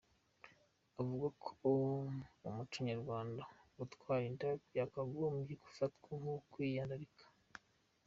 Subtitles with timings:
[1.01, 1.47] Avuga ko
[2.41, 3.43] mu muco nyarwanda
[3.77, 7.23] gutwara inda byakagombye gufatwa nko kwiyandarika.